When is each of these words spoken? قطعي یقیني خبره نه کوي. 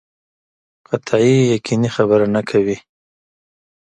قطعي 0.87 1.31
یقیني 1.55 1.89
خبره 1.95 2.25
نه 2.35 2.41
کوي. 2.49 2.77